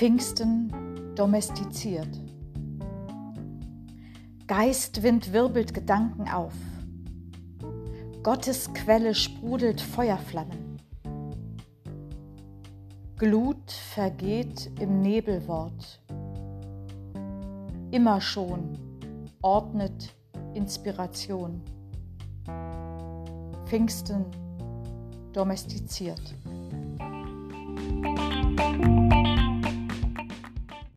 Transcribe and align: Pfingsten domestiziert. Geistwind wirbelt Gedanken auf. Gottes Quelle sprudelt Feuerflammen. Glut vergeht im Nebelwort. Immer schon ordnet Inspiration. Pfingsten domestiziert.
Pfingsten 0.00 0.72
domestiziert. 1.14 2.08
Geistwind 4.46 5.34
wirbelt 5.34 5.74
Gedanken 5.74 6.26
auf. 6.26 6.54
Gottes 8.22 8.72
Quelle 8.72 9.14
sprudelt 9.14 9.78
Feuerflammen. 9.78 10.78
Glut 13.18 13.70
vergeht 13.70 14.70
im 14.80 15.02
Nebelwort. 15.02 16.00
Immer 17.90 18.22
schon 18.22 18.78
ordnet 19.42 20.16
Inspiration. 20.54 21.60
Pfingsten 23.66 24.24
domestiziert. 25.34 26.34